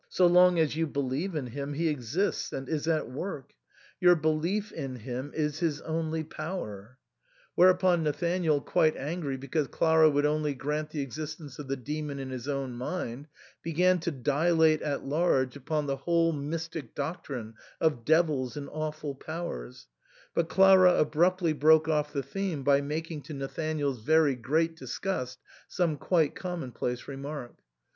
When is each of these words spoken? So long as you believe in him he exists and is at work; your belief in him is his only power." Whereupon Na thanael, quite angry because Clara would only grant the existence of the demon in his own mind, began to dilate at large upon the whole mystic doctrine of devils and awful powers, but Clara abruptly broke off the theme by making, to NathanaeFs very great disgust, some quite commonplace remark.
So 0.09 0.25
long 0.25 0.57
as 0.57 0.75
you 0.75 0.87
believe 0.87 1.35
in 1.35 1.45
him 1.45 1.73
he 1.73 1.87
exists 1.87 2.51
and 2.53 2.67
is 2.67 2.87
at 2.87 3.11
work; 3.11 3.53
your 3.99 4.15
belief 4.15 4.71
in 4.71 4.95
him 4.95 5.31
is 5.35 5.59
his 5.59 5.79
only 5.81 6.23
power." 6.23 6.97
Whereupon 7.53 8.01
Na 8.01 8.11
thanael, 8.11 8.65
quite 8.65 8.97
angry 8.97 9.37
because 9.37 9.67
Clara 9.67 10.09
would 10.09 10.25
only 10.25 10.55
grant 10.55 10.89
the 10.89 11.01
existence 11.01 11.59
of 11.59 11.67
the 11.67 11.75
demon 11.77 12.17
in 12.17 12.31
his 12.31 12.47
own 12.47 12.73
mind, 12.73 13.27
began 13.61 13.99
to 13.99 14.09
dilate 14.09 14.81
at 14.81 15.05
large 15.05 15.55
upon 15.55 15.85
the 15.85 15.97
whole 15.97 16.33
mystic 16.33 16.95
doctrine 16.95 17.53
of 17.79 18.03
devils 18.03 18.57
and 18.57 18.69
awful 18.69 19.13
powers, 19.13 19.85
but 20.33 20.49
Clara 20.49 20.95
abruptly 20.97 21.53
broke 21.53 21.87
off 21.87 22.11
the 22.11 22.23
theme 22.23 22.63
by 22.63 22.81
making, 22.81 23.21
to 23.21 23.35
NathanaeFs 23.35 24.01
very 24.01 24.33
great 24.33 24.75
disgust, 24.75 25.37
some 25.67 25.95
quite 25.97 26.33
commonplace 26.33 27.07
remark. 27.07 27.59